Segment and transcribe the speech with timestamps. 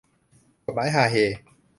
[0.63, 1.15] กฎหมายฮาเฮ